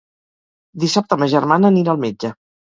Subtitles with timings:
[0.83, 2.35] Dissabte ma germana anirà al metge.